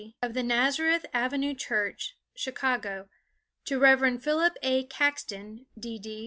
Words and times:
of 0.19 0.33
the 0.33 0.41
Nazareth 0.41 1.05
Avenue 1.13 1.53
Church, 1.53 2.17
Chicago, 2.33 3.07
to 3.65 3.77
Rev. 3.77 4.19
Philip 4.19 4.53
A. 4.63 4.85
Caxton, 4.85 5.67
D.D. 5.79 6.19